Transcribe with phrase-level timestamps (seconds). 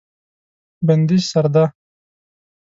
[0.87, 1.63] بندي سرده